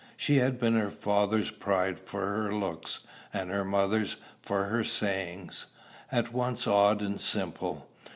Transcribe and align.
She 0.17 0.37
had 0.37 0.57
been 0.57 0.73
her 0.73 0.89
father's 0.89 1.51
pride 1.51 1.99
for 1.99 2.25
her 2.25 2.51
looks, 2.51 3.01
and 3.31 3.51
her 3.51 3.63
mother's 3.63 4.15
for 4.41 4.65
her 4.65 4.83
sayings, 4.83 5.67
at 6.11 6.33
once 6.33 6.65
odd 6.65 7.03
and 7.03 7.21
simple. 7.21 7.87